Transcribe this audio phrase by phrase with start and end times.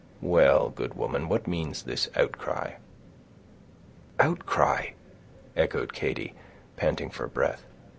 [0.23, 2.71] Well, good woman, what means this outcry?"
[4.19, 4.93] "Outcry!"
[5.55, 6.33] echoed Katy,
[6.75, 7.67] panting for breath.